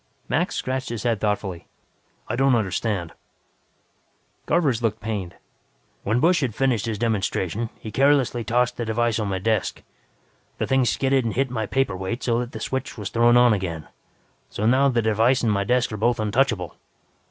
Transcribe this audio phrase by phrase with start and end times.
[0.27, 1.67] Max scratched his head thoughtfully.
[2.27, 3.11] "I don't understand."
[4.47, 5.35] Garvers looked pained.
[6.01, 9.83] "When Busch had finished his demonstration, he carelessly tossed the device on my desk.
[10.57, 13.89] The thing skidded and hit my paperweight so that the switch was thrown on again.
[14.49, 16.77] So now the device and my desk are both untouchable.